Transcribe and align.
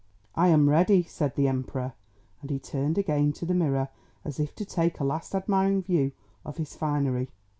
"I 0.33 0.47
am 0.47 0.67
ready," 0.67 1.03
said 1.03 1.35
the 1.35 1.47
Emperor. 1.47 1.93
And 2.41 2.49
he 2.49 2.57
turned 2.57 2.97
again 2.97 3.33
to 3.33 3.45
the 3.45 3.53
mirror 3.53 3.89
as 4.25 4.39
if 4.39 4.55
to 4.55 4.65
take 4.65 4.99
a 4.99 5.03
last 5.03 5.35
admiring 5.35 5.83
view 5.83 6.13
of 6.43 6.57
his 6.57 6.75
finery. 6.75 7.29